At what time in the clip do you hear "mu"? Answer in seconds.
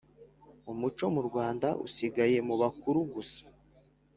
2.47-2.55